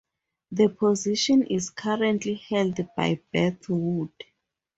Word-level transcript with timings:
The 0.51 0.67
position 0.69 1.45
is 1.45 1.69
currently 1.69 2.33
held 2.49 2.79
by 2.97 3.19
Beth 3.31 3.69
Wood. 3.69 4.09